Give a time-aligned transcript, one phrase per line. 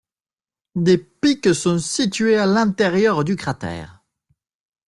[0.73, 4.01] Des pics sont situés à l'intérieur du cratère.